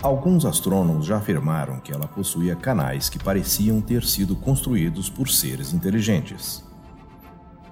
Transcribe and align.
Alguns 0.00 0.44
astrônomos 0.44 1.06
já 1.06 1.16
afirmaram 1.16 1.80
que 1.80 1.92
ela 1.92 2.06
possuía 2.06 2.54
canais 2.54 3.08
que 3.08 3.18
pareciam 3.18 3.80
ter 3.80 4.04
sido 4.04 4.36
construídos 4.36 5.10
por 5.10 5.28
seres 5.28 5.72
inteligentes. 5.72 6.64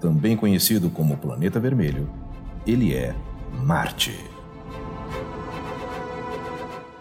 Também 0.01 0.37
conhecido 0.37 0.91
como 0.91 1.17
Planeta 1.17 1.61
Vermelho, 1.61 2.11
ele 2.67 2.93
é 2.93 3.15
Marte. 3.63 4.19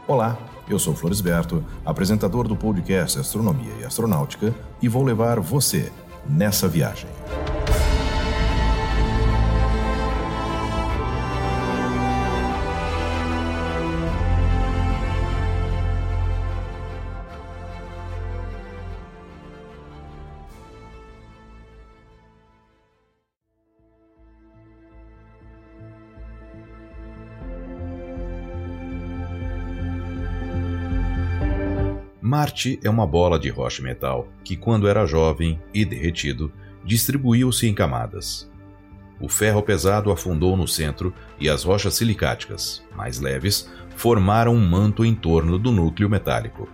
Olá, 0.07 0.38
eu 0.70 0.78
sou 0.78 0.96
Floresberto, 0.96 1.65
apresentador 1.84 2.48
do 2.48 2.56
podcast 2.56 3.20
Astronomia 3.20 3.73
e 3.82 3.84
Astronáutica, 3.84 4.54
e 4.79 4.87
vou 4.87 5.04
levar 5.04 5.39
você 5.39 5.92
nessa 6.29 6.68
viagem. 6.68 7.10
Marte 32.28 32.80
é 32.84 32.89
uma 32.89 33.06
bola 33.06 33.38
de 33.38 33.50
rocha 33.50 33.84
metal 33.84 34.28
que, 34.44 34.56
quando 34.58 34.88
era 34.88 35.06
jovem 35.06 35.62
e 35.72 35.86
derretido, 35.86 36.52
distribuiu-se 36.84 37.68
em 37.68 37.73
camadas. 37.76 38.52
O 39.22 39.30
ferro 39.30 39.62
pesado 39.62 40.12
afundou 40.12 40.58
no 40.58 40.68
centro 40.68 41.14
e 41.40 41.48
as 41.48 41.64
rochas 41.64 41.94
silicáticas, 41.94 42.84
mais 42.96 43.20
leves, 43.20 43.72
formaram 43.96 44.56
um 44.56 44.68
manto 44.68 45.06
em 45.06 45.14
torno 45.14 45.59
do 45.59 45.72
núcleo 45.72 46.09
metálico. 46.09 46.68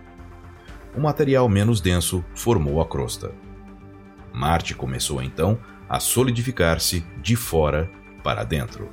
O 0.96 1.00
material 1.02 1.46
menos 1.50 1.82
denso 1.82 2.24
formou 2.34 2.80
a 2.80 2.88
crosta. 2.88 3.30
Marte 4.32 4.74
começou 4.74 5.22
então 5.22 5.58
a 5.86 6.00
solidificar-se 6.00 7.04
de 7.20 7.36
fora 7.36 7.90
para 8.24 8.42
dentro. 8.42 8.88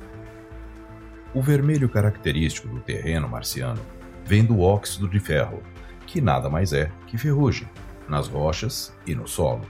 O 1.32 1.40
vermelho 1.40 1.88
característico 1.88 2.68
do 2.68 2.80
terreno 2.80 3.26
marciano 3.26 3.80
vem 4.26 4.44
do 4.44 4.60
óxido 4.60 5.08
de 5.08 5.18
ferro, 5.18 5.62
que 6.10 6.20
nada 6.20 6.50
mais 6.50 6.72
é 6.72 6.90
que 7.06 7.16
ferrugem, 7.16 7.68
nas 8.08 8.26
rochas 8.26 8.92
e 9.06 9.14
no 9.14 9.28
solo. 9.28 9.62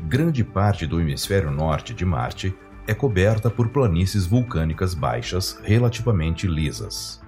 Grande 0.00 0.44
parte 0.44 0.86
do 0.86 1.00
hemisfério 1.00 1.50
norte 1.50 1.94
de 1.94 2.04
Marte 2.04 2.54
é 2.86 2.92
coberta 2.92 3.48
por 3.48 3.70
planícies 3.70 4.26
vulcânicas 4.26 4.92
baixas 4.92 5.58
relativamente 5.64 6.46
lisas. 6.46 7.22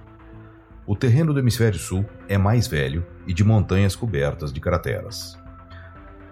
O 0.85 0.95
terreno 0.95 1.33
do 1.33 1.39
hemisfério 1.39 1.79
sul 1.79 2.05
é 2.27 2.37
mais 2.37 2.67
velho 2.67 3.03
e 3.25 3.33
de 3.33 3.43
montanhas 3.43 3.95
cobertas 3.95 4.53
de 4.53 4.59
crateras. 4.59 5.35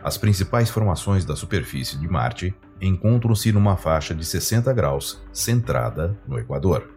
As 0.04 0.20
principais 0.20 0.70
formações 0.70 1.26
da 1.26 1.36
superfície 1.36 1.98
de 1.98 2.08
Marte 2.08 2.56
encontram-se 2.80 3.52
numa 3.52 3.76
faixa 3.76 4.14
de 4.14 4.24
60 4.24 4.72
graus 4.72 5.20
centrada 5.34 6.16
no 6.28 6.38
Equador. 6.38 6.97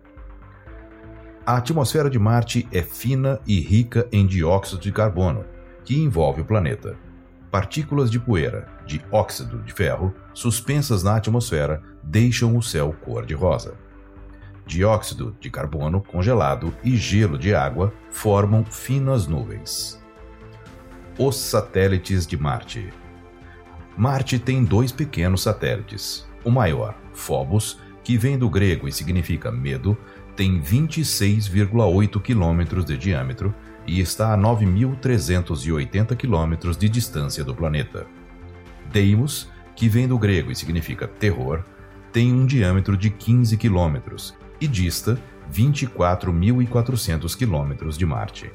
A 1.47 1.57
atmosfera 1.57 2.11
de 2.11 2.19
Marte 2.19 2.69
é 2.71 2.83
fina 2.83 3.41
e 3.47 3.61
rica 3.61 4.07
em 4.13 4.27
dióxido 4.27 4.81
de 4.81 4.93
carbono, 4.93 5.45
que 5.85 5.97
envolve 5.97 6.43
o 6.43 6.45
planeta. 6.45 6.97
Partículas 7.51 8.11
de 8.11 8.21
poeira, 8.21 8.69
de 8.87 9.03
óxido 9.11 9.59
de 9.63 9.73
ferro, 9.73 10.15
suspensas 10.35 11.03
na 11.03 11.17
atmosfera, 11.17 11.83
deixam 12.03 12.57
o 12.57 12.63
céu 12.63 12.95
cor-de-rosa. 13.05 13.75
Dióxido 14.67 15.35
de 15.41 15.51
carbono 15.51 16.03
congelado 16.03 16.75
e 16.85 16.97
gelo 16.97 17.39
de 17.39 17.55
água 17.55 17.93
formam 18.11 18.65
finas 18.65 19.27
nuvens. 19.27 20.01
Os 21.19 21.37
satélites 21.37 22.27
de 22.27 22.37
Marte. 22.37 22.93
Marte 23.97 24.39
tem 24.39 24.63
dois 24.63 24.93
pequenos 24.93 25.43
satélites. 25.43 26.29
O 26.45 26.51
maior, 26.51 26.95
Phobos, 27.13 27.81
que 28.05 28.17
vem 28.17 28.39
do 28.39 28.49
grego 28.49 28.89
e 28.89 28.93
significa 28.93 29.51
medo, 29.51 29.97
tem 30.37 30.61
26,8 30.61 32.21
quilômetros 32.21 32.85
de 32.85 32.97
diâmetro 32.97 33.55
e 33.87 34.01
está 34.01 34.33
a 34.35 34.39
9.380 34.39 36.17
quilômetros 36.17 36.77
de 36.77 36.89
distância 36.89 37.43
do 37.45 37.55
planeta. 37.55 38.07
Deimos, 38.93 39.49
que 39.75 39.89
vem 39.89 40.07
do 40.07 40.19
grego 40.19 40.51
e 40.51 40.57
significa 40.57 41.07
terror, 41.07 41.65
tem 42.13 42.33
um 42.33 42.47
diâmetro 42.47 42.97
de 42.97 43.11
15 43.11 43.57
quilômetros 43.57 44.37
e 44.61 44.67
dista 44.67 45.19
24.400 45.53 47.37
quilômetros 47.37 47.97
de 47.97 48.07
Marte. 48.07 48.51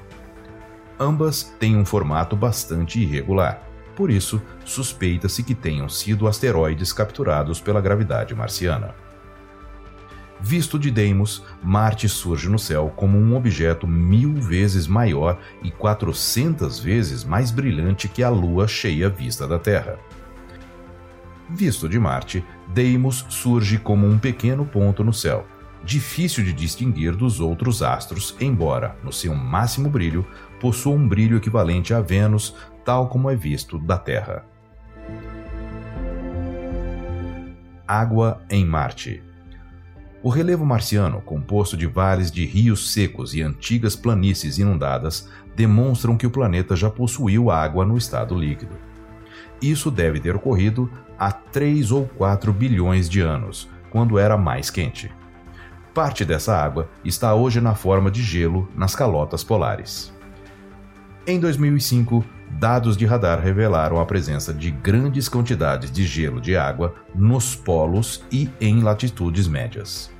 Ambas 1.00 1.44
têm 1.60 1.76
um 1.78 1.86
formato 1.86 2.36
bastante 2.36 3.02
irregular, 3.02 3.62
por 3.96 4.10
isso 4.10 4.42
suspeita-se 4.64 5.44
que 5.44 5.56
tenham 5.56 5.90
sido 5.90 6.28
asteroides 6.28 6.94
capturados 6.94 7.60
pela 7.60 7.82
gravidade 7.82 8.34
marciana. 8.36 8.94
Visto 10.40 10.78
de 10.78 10.92
Deimos, 10.92 11.44
Marte 11.64 12.10
surge 12.10 12.50
no 12.50 12.60
céu 12.60 12.92
como 12.96 13.18
um 13.18 13.36
objeto 13.36 13.88
mil 13.88 14.36
vezes 14.36 14.86
maior 14.86 15.40
e 15.64 15.72
400 15.72 16.80
vezes 16.80 17.24
mais 17.24 17.52
brilhante 17.52 18.08
que 18.08 18.22
a 18.22 18.30
Lua 18.30 18.68
cheia 18.68 19.10
vista 19.10 19.48
da 19.48 19.58
Terra. 19.58 19.98
Visto 21.50 21.88
de 21.88 21.98
Marte, 22.00 22.44
Deimos 22.68 23.26
surge 23.30 23.78
como 23.78 24.06
um 24.06 24.20
pequeno 24.20 24.66
ponto 24.66 25.04
no 25.04 25.14
céu, 25.14 25.48
difícil 25.84 26.44
de 26.44 26.52
distinguir 26.52 27.16
dos 27.16 27.40
outros 27.40 27.82
astros, 27.82 28.36
embora, 28.40 28.98
no 29.04 29.14
seu 29.14 29.34
máximo 29.34 29.90
brilho, 29.90 30.28
possua 30.60 30.94
um 30.94 31.08
brilho 31.08 31.38
equivalente 31.38 31.94
a 31.94 32.02
Vênus, 32.02 32.56
tal 32.84 33.08
como 33.08 33.30
é 33.30 33.36
visto 33.36 33.80
da 33.80 33.98
Terra. 33.98 34.46
Água 37.88 38.42
em 38.50 38.66
Marte 38.66 39.24
o 40.26 40.30
relevo 40.30 40.66
marciano, 40.66 41.22
composto 41.22 41.78
de 41.78 41.86
vales 41.86 42.32
de 42.32 42.44
rios 42.48 42.92
secos 42.92 43.36
e 43.36 43.44
antigas 43.44 43.96
planícies 43.96 44.58
inundadas, 44.58 45.30
demonstram 45.56 46.18
que 46.18 46.26
o 46.26 46.32
planeta 46.32 46.76
já 46.76 46.90
possuiu 46.90 47.52
água 47.52 47.86
no 47.86 47.96
estado 47.96 48.34
líquido. 48.34 48.76
Isso 49.62 49.92
deve 49.92 50.20
ter 50.20 50.36
ocorrido 50.36 50.90
há 51.16 51.32
3 51.32 51.92
ou 51.92 52.08
4 52.08 52.52
bilhões 52.52 53.08
de 53.08 53.22
anos, 53.22 53.70
quando 53.92 54.18
era 54.18 54.36
mais 54.36 54.72
quente. 54.72 55.14
Parte 55.94 56.26
dessa 56.26 56.58
água 56.58 56.90
está 57.04 57.36
hoje 57.36 57.62
na 57.62 57.76
forma 57.76 58.10
de 58.10 58.24
gelo 58.24 58.68
nas 58.76 58.96
calotas 58.96 59.44
polares. 59.44 60.12
Em 61.28 61.40
2005, 61.40 62.26
dados 62.50 62.98
de 62.98 63.06
radar 63.06 63.40
revelaram 63.40 64.00
a 64.00 64.06
presença 64.08 64.52
de 64.52 64.72
grandes 64.72 65.30
quantidades 65.30 65.92
de 65.92 66.04
gelo 66.04 66.42
de 66.42 66.58
água 66.58 66.96
nos 67.14 67.56
polos 67.56 68.24
e 68.32 68.50
em 68.60 68.82
latitudes 68.82 69.48
médias. 69.48 70.15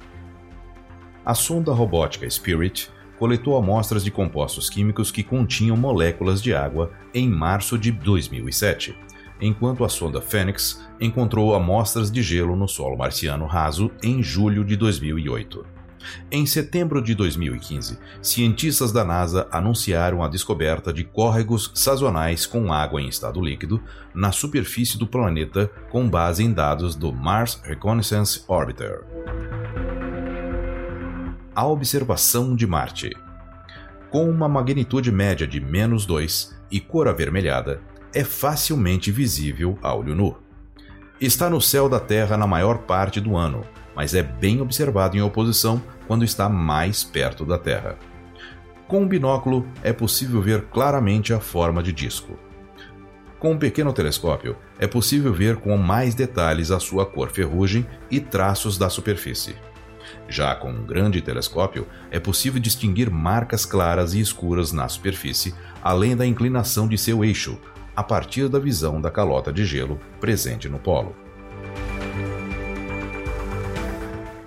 A 1.26 1.34
sonda 1.34 1.74
robótica 1.74 2.30
Spirit 2.30 2.88
coletou 3.18 3.58
amostras 3.58 4.04
de 4.04 4.12
compostos 4.12 4.70
químicos 4.70 5.10
que 5.10 5.24
continham 5.24 5.76
moléculas 5.76 6.40
de 6.40 6.54
água 6.54 6.92
em 7.16 7.28
março 7.28 7.80
de 7.80 7.92
2007, 7.92 8.96
enquanto 9.42 9.84
a 9.84 9.90
sonda 9.90 10.22
Phoenix 10.22 10.88
encontrou 11.02 11.56
amostras 11.56 12.12
de 12.12 12.22
gelo 12.22 12.56
no 12.56 12.68
solo 12.68 12.96
marciano 12.96 13.48
raso 13.48 13.90
em 14.04 14.22
julho 14.22 14.64
de 14.64 14.76
2008. 14.76 15.66
Em 16.30 16.46
setembro 16.46 17.02
de 17.02 17.16
2015, 17.16 17.98
cientistas 18.22 18.92
da 18.92 19.04
NASA 19.04 19.48
anunciaram 19.52 20.24
a 20.24 20.28
descoberta 20.28 20.94
de 20.94 21.04
córregos 21.04 21.72
sazonais 21.74 22.46
com 22.46 22.72
água 22.72 23.02
em 23.02 23.08
estado 23.08 23.42
líquido 23.42 23.82
na 24.14 24.32
superfície 24.32 25.00
do 25.00 25.08
planeta 25.08 25.72
com 25.90 26.08
base 26.08 26.44
em 26.44 26.54
dados 26.54 26.96
do 26.96 27.12
Mars 27.12 27.60
Reconnaissance 27.64 28.44
Orbiter 28.48 29.04
a 31.56 31.66
observação 31.66 32.54
de 32.54 32.68
Marte. 32.68 33.16
Com 34.12 34.30
uma 34.30 34.50
magnitude 34.50 35.10
média 35.10 35.48
de 35.48 35.62
menos 35.62 36.06
2 36.06 36.54
e 36.70 36.82
cor 36.82 37.08
avermelhada, 37.08 37.80
é 38.14 38.26
facilmente 38.26 39.10
visível 39.10 39.80
a 39.82 39.96
olho 39.96 40.14
nu. 40.14 40.38
Está 41.20 41.50
no 41.50 41.62
céu 41.62 41.88
da 41.88 41.98
Terra 42.00 42.36
na 42.36 42.46
maior 42.46 42.80
parte 42.80 43.22
do 43.22 43.38
ano, 43.38 43.64
mas 43.96 44.14
é 44.14 44.22
bem 44.22 44.60
observado 44.60 45.16
em 45.16 45.22
oposição 45.22 45.82
quando 46.08 46.26
está 46.26 46.50
mais 46.50 47.06
perto 47.06 47.46
da 47.46 47.58
Terra. 47.58 47.98
Com 48.86 49.04
um 49.04 49.08
binóculo 49.08 49.66
é 49.82 49.94
possível 49.94 50.42
ver 50.42 50.66
claramente 50.66 51.34
a 51.34 51.40
forma 51.40 51.82
de 51.82 51.94
disco. 51.94 52.38
Com 53.40 53.54
um 53.54 53.58
pequeno 53.58 53.94
telescópio, 53.94 54.58
é 54.78 54.88
possível 54.88 55.34
ver 55.34 55.56
com 55.56 55.78
mais 55.78 56.14
detalhes 56.14 56.70
a 56.70 56.82
sua 56.82 57.06
cor 57.06 57.30
ferrugem 57.30 57.88
e 58.12 58.20
traços 58.20 58.78
da 58.78 58.90
superfície. 58.90 59.56
Já 60.28 60.56
com 60.56 60.72
um 60.72 60.86
grande 60.86 61.22
telescópio, 61.22 61.88
é 62.10 62.20
possível 62.20 62.60
distinguir 62.60 63.10
marcas 63.10 63.66
claras 63.66 64.14
e 64.14 64.20
escuras 64.20 64.72
na 64.72 64.88
superfície, 64.88 65.54
além 65.84 66.16
da 66.16 66.26
inclinação 66.26 66.88
de 66.88 66.98
seu 66.98 67.24
eixo, 67.24 67.60
a 67.96 68.04
partir 68.04 68.50
da 68.50 68.60
visão 68.60 69.00
da 69.00 69.12
calota 69.12 69.54
de 69.54 69.66
gelo 69.66 70.00
presente 70.20 70.68
no 70.68 70.80
polo. 70.80 71.16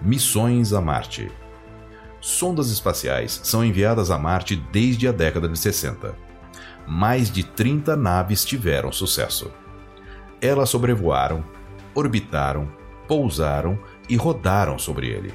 Missões 0.03 0.73
a 0.73 0.81
Marte 0.81 1.31
sondas 2.21 2.71
espaciais 2.71 3.41
são 3.43 3.65
enviadas 3.65 4.11
a 4.11 4.19
Marte 4.19 4.57
desde 4.57 5.09
a 5.09 5.13
década 5.13 5.49
de 5.49 5.59
60. 5.59 6.15
Mais 6.87 7.31
de 7.31 7.45
30 7.45 7.97
naves 7.97 8.45
tiveram 8.45 8.91
sucesso. 8.91 9.51
Elas 10.41 10.71
sobrevoaram, 10.71 11.45
orbitaram, 11.95 12.71
pousaram 13.07 13.79
e 14.09 14.17
rodaram 14.17 14.79
sobre 14.79 15.09
ele. 15.09 15.33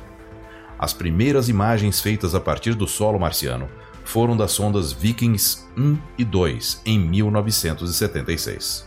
As 0.83 0.91
primeiras 0.91 1.47
imagens 1.47 2.01
feitas 2.01 2.35
a 2.35 2.41
partir 2.41 2.73
do 2.73 2.85
solo 2.85 3.17
marciano 3.17 3.69
foram 4.03 4.35
das 4.35 4.51
sondas 4.51 4.91
Vikings 4.91 5.65
1 5.77 5.97
e 6.17 6.25
2 6.25 6.81
em 6.85 6.99
1976. 6.99 8.85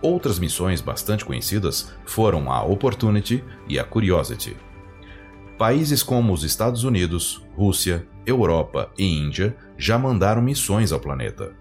Outras 0.00 0.40
missões 0.40 0.80
bastante 0.80 1.24
conhecidas 1.24 1.94
foram 2.04 2.50
a 2.50 2.60
Opportunity 2.64 3.44
e 3.68 3.78
a 3.78 3.84
Curiosity. 3.84 4.56
Países 5.56 6.02
como 6.02 6.32
os 6.32 6.42
Estados 6.42 6.82
Unidos, 6.82 7.40
Rússia, 7.54 8.04
Europa 8.26 8.90
e 8.98 9.04
Índia 9.04 9.56
já 9.78 9.96
mandaram 9.96 10.42
missões 10.42 10.90
ao 10.90 10.98
planeta. 10.98 11.54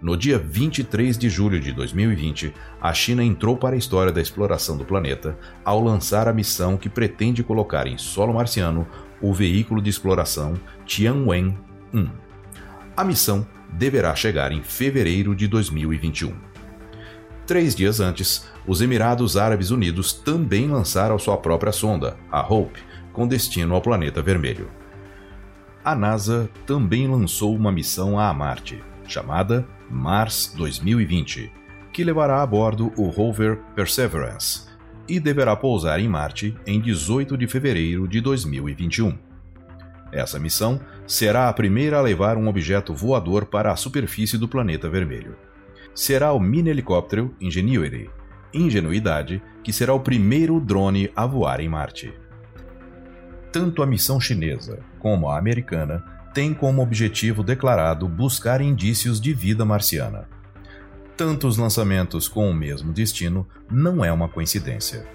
No 0.00 0.16
dia 0.16 0.38
23 0.38 1.18
de 1.18 1.28
julho 1.28 1.60
de 1.60 1.72
2020, 1.72 2.52
a 2.80 2.92
China 2.92 3.22
entrou 3.24 3.56
para 3.56 3.74
a 3.74 3.78
história 3.78 4.12
da 4.12 4.20
exploração 4.20 4.76
do 4.76 4.84
planeta 4.84 5.38
ao 5.64 5.82
lançar 5.82 6.28
a 6.28 6.32
missão 6.32 6.76
que 6.76 6.88
pretende 6.88 7.42
colocar 7.42 7.86
em 7.86 7.98
solo 7.98 8.34
marciano 8.34 8.86
o 9.20 9.32
veículo 9.32 9.82
de 9.82 9.90
exploração 9.90 10.54
Tianwen-1. 10.86 12.10
A 12.96 13.04
missão 13.04 13.46
deverá 13.72 14.14
chegar 14.14 14.52
em 14.52 14.62
fevereiro 14.62 15.34
de 15.34 15.46
2021. 15.46 16.34
Três 17.46 17.74
dias 17.74 17.98
antes, 17.98 18.46
os 18.66 18.82
Emirados 18.82 19.36
Árabes 19.36 19.70
Unidos 19.70 20.12
também 20.12 20.68
lançaram 20.68 21.18
sua 21.18 21.38
própria 21.38 21.72
sonda, 21.72 22.16
a 22.30 22.40
Hope, 22.40 22.78
com 23.12 23.26
destino 23.26 23.74
ao 23.74 23.80
planeta 23.80 24.20
vermelho. 24.20 24.70
A 25.82 25.94
NASA 25.94 26.50
também 26.66 27.08
lançou 27.08 27.56
uma 27.56 27.72
missão 27.72 28.20
a 28.20 28.30
Marte, 28.34 28.82
chamada 29.08 29.66
Mars 29.90 30.54
2020, 30.56 31.50
que 31.92 32.04
levará 32.04 32.42
a 32.42 32.46
bordo 32.46 32.92
o 32.96 33.08
rover 33.08 33.58
Perseverance 33.74 34.68
e 35.08 35.18
deverá 35.18 35.56
pousar 35.56 35.98
em 35.98 36.08
Marte 36.08 36.54
em 36.66 36.80
18 36.80 37.36
de 37.36 37.46
fevereiro 37.46 38.06
de 38.06 38.20
2021. 38.20 39.18
Essa 40.12 40.38
missão 40.38 40.80
será 41.06 41.48
a 41.48 41.52
primeira 41.52 41.98
a 41.98 42.02
levar 42.02 42.36
um 42.36 42.48
objeto 42.48 42.94
voador 42.94 43.46
para 43.46 43.72
a 43.72 43.76
superfície 43.76 44.38
do 44.38 44.46
planeta 44.46 44.88
vermelho. 44.88 45.36
Será 45.94 46.32
o 46.32 46.38
mini 46.38 46.70
helicóptero 46.70 47.34
Ingenuity, 47.40 48.10
Ingenuidade, 48.52 49.42
que 49.62 49.72
será 49.72 49.92
o 49.92 50.00
primeiro 50.00 50.60
drone 50.60 51.10
a 51.16 51.26
voar 51.26 51.60
em 51.60 51.68
Marte. 51.68 52.12
Tanto 53.50 53.82
a 53.82 53.86
missão 53.86 54.20
chinesa 54.20 54.80
como 54.98 55.28
a 55.28 55.38
americana 55.38 56.04
têm 56.32 56.54
como 56.54 56.82
objetivo 56.82 57.42
declarado 57.42 58.08
buscar 58.08 58.60
indícios 58.60 59.20
de 59.20 59.32
vida 59.32 59.64
marciana. 59.64 60.28
Tantos 61.16 61.56
lançamentos 61.56 62.28
com 62.28 62.48
o 62.48 62.54
mesmo 62.54 62.92
destino 62.92 63.46
não 63.70 64.04
é 64.04 64.12
uma 64.12 64.28
coincidência. 64.28 65.06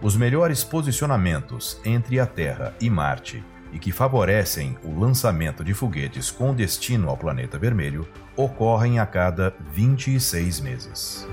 Os 0.00 0.16
melhores 0.16 0.62
posicionamentos 0.62 1.80
entre 1.84 2.20
a 2.20 2.26
Terra 2.26 2.72
e 2.80 2.88
Marte 2.88 3.42
e 3.72 3.78
que 3.78 3.90
favorecem 3.90 4.78
o 4.84 4.98
lançamento 4.98 5.64
de 5.64 5.74
foguetes 5.74 6.30
com 6.30 6.54
destino 6.54 7.08
ao 7.08 7.16
planeta 7.16 7.58
vermelho 7.58 8.08
ocorrem 8.36 8.98
a 8.98 9.06
cada 9.06 9.54
26 9.72 10.60
meses. 10.60 11.26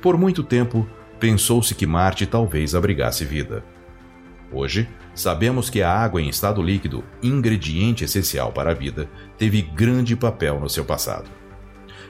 Por 0.00 0.18
muito 0.18 0.42
tempo, 0.42 0.88
pensou-se 1.18 1.74
que 1.74 1.86
Marte 1.86 2.26
talvez 2.26 2.74
abrigasse 2.74 3.24
vida. 3.24 3.64
Hoje, 4.50 4.88
sabemos 5.14 5.68
que 5.68 5.82
a 5.82 5.92
água 5.92 6.22
em 6.22 6.28
estado 6.28 6.62
líquido, 6.62 7.04
ingrediente 7.22 8.04
essencial 8.04 8.50
para 8.50 8.70
a 8.70 8.74
vida, 8.74 9.08
teve 9.36 9.60
grande 9.60 10.16
papel 10.16 10.58
no 10.58 10.68
seu 10.68 10.84
passado. 10.84 11.28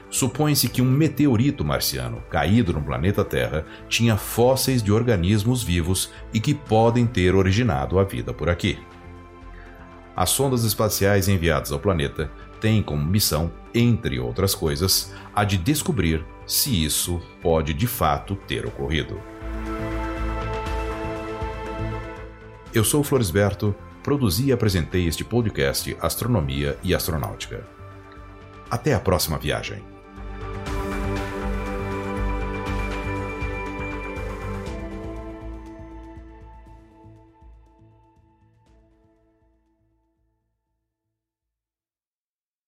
Supõe-se 0.09 0.69
que 0.69 0.81
um 0.81 0.89
meteorito 0.89 1.63
marciano 1.63 2.23
caído 2.29 2.73
no 2.73 2.81
planeta 2.81 3.23
Terra 3.23 3.65
tinha 3.87 4.17
fósseis 4.17 4.81
de 4.81 4.91
organismos 4.91 5.61
vivos 5.61 6.11
e 6.33 6.39
que 6.39 6.53
podem 6.53 7.05
ter 7.05 7.35
originado 7.35 7.99
a 7.99 8.03
vida 8.03 8.33
por 8.33 8.49
aqui. 8.49 8.79
As 10.15 10.31
sondas 10.31 10.63
espaciais 10.63 11.27
enviadas 11.27 11.71
ao 11.71 11.79
planeta 11.79 12.31
têm 12.59 12.81
como 12.81 13.05
missão, 13.05 13.51
entre 13.73 14.19
outras 14.19 14.55
coisas, 14.55 15.13
a 15.33 15.43
de 15.43 15.57
descobrir 15.57 16.25
se 16.45 16.83
isso 16.83 17.21
pode 17.41 17.73
de 17.73 17.85
fato 17.85 18.35
ter 18.35 18.65
ocorrido. 18.65 19.21
Eu 22.71 22.83
sou 22.83 23.03
Floresberto, 23.03 23.73
produzi 24.03 24.49
e 24.49 24.51
apresentei 24.51 25.07
este 25.07 25.25
podcast 25.25 25.97
Astronomia 25.99 26.77
e 26.83 26.93
Astronáutica. 26.93 27.65
Até 28.69 28.93
a 28.93 28.99
próxima 28.99 29.39
viagem. 29.39 29.83